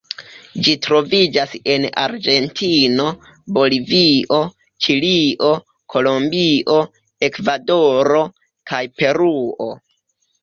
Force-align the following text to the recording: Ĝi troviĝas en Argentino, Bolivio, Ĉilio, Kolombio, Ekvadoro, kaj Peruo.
Ĝi 0.67 0.71
troviĝas 0.83 1.51
en 1.73 1.83
Argentino, 2.03 3.03
Bolivio, 3.57 4.39
Ĉilio, 4.85 5.51
Kolombio, 5.95 6.79
Ekvadoro, 7.29 8.23
kaj 8.73 8.81
Peruo. 9.03 9.69